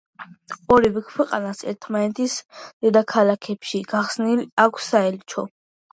[0.75, 2.37] ორივე ქვეყანას ერთმანეთის
[2.85, 5.45] დედაქალაქებში გახსნილი აქვს საელჩო.